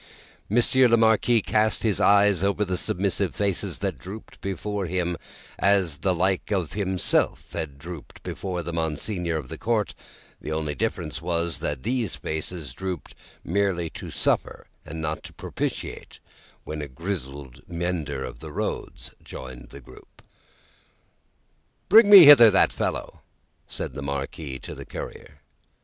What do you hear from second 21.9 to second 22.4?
me